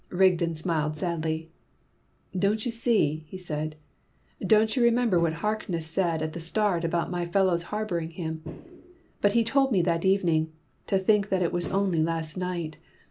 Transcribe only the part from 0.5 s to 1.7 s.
smiled sadly.